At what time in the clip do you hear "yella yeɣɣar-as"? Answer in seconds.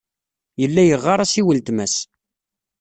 0.61-1.33